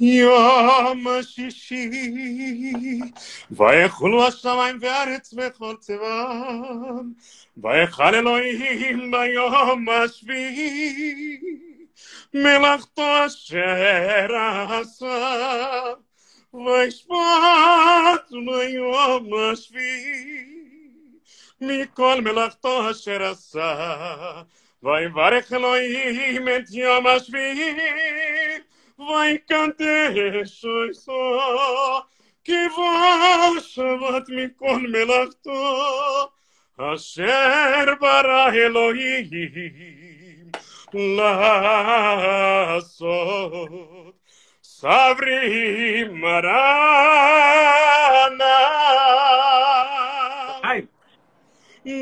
יום 0.00 1.06
השישי, 1.08 1.90
ויכולו 3.50 4.26
השמיים 4.26 4.78
וארץ 4.80 5.34
וכל 5.36 5.74
צבאם, 5.80 7.12
ויכל 7.56 8.14
אלוהים 8.14 9.10
ביום 9.10 9.88
השביעי, 9.88 11.40
מלאכתו 12.34 13.26
אשר 13.26 14.26
עשה, 14.68 15.82
וישפט 16.54 18.30
ביום 18.30 19.30
השביעי, 19.52 20.44
מכל 21.60 22.20
מלאכתו 22.20 22.90
אשר 22.90 23.22
עשה, 23.22 24.42
ויברך 24.82 25.52
אלוהים 25.52 26.48
את 26.48 26.70
יום 26.70 27.06
השביעי, 27.06 27.74
ויקדש 29.00 30.64
עשו, 30.90 31.38
כבוא 32.44 33.60
שבת 33.60 34.28
מכל 34.28 34.78
מלאכתו, 34.78 36.30
אשר 36.78 37.94
ברא 38.00 38.50
אלוהים 38.52 39.30
לעשות. 40.94 42.56
סברי 44.80 46.04
מרנה 46.10 47.46
היי. 50.62 50.82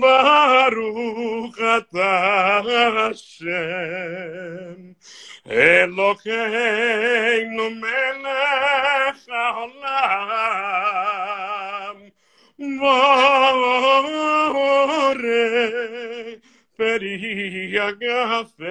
ברוך 0.00 1.56
אתה 1.78 2.60
השם, 2.66 3.46
אלוקינו 5.51 6.39
מלך 7.69 9.29
העולם, 9.29 9.71
בורא 12.79 14.01
פרי 16.77 17.79
הגפה. 17.79 18.65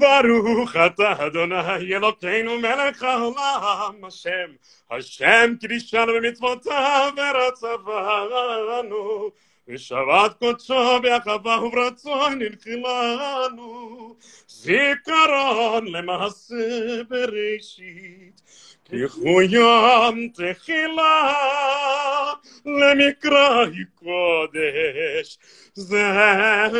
ברוך 0.00 0.76
אתה 0.76 1.26
אדוני 1.26 1.96
אלוקינו 1.96 2.58
מלך 2.58 3.02
העולם 3.02 4.04
השם 4.04 4.50
השם 4.90 5.54
קדישנו 5.60 6.06
במצוותיו 6.06 7.12
ורצבנו 7.16 9.30
ושבת 9.67 10.33
קודשו 10.39 11.01
באחווה 11.01 11.63
וברצון 11.63 12.41
הנחילנו 12.41 14.15
זיכרון 14.47 15.87
למעשה 15.87 17.03
בראשית 17.09 18.41
קחו 18.83 19.41
יום 19.41 20.27
תחילה 20.27 21.33
למקרא 22.65 23.65
קודש 23.95 25.37
זכר 25.73 26.71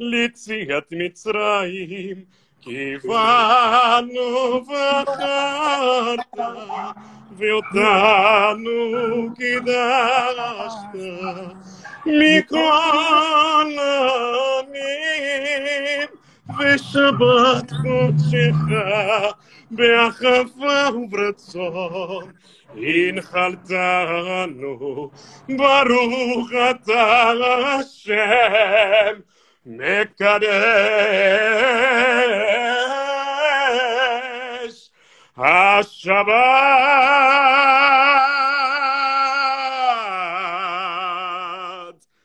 ליציאת 0.00 0.84
מצרים, 0.90 2.16
קיוונו 2.60 4.20
בחרת, 4.64 6.18
ואותנו 7.36 8.70
קידשת, 9.36 10.92
מכל 12.06 13.76
העמים, 13.78 15.00
ושבת 16.58 17.68
קודשך, 17.82 18.56
באחווה 19.70 20.90
וברצון. 20.96 22.32
הנחלתנו, 22.76 24.00
ברוך 25.48 26.50
אתה 26.70 27.32
השם, 27.78 29.14
Mekadesh 29.66 30.50
Hashabbat. 35.36 36.80